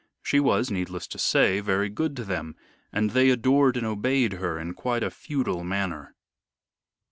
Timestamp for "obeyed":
3.85-4.33